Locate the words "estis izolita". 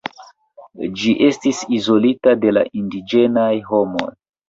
1.27-2.37